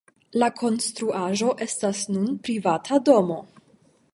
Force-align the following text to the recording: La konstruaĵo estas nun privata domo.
La 0.43 0.47
konstruaĵo 0.61 1.51
estas 1.65 2.01
nun 2.15 2.27
privata 2.49 2.99
domo. 3.11 3.39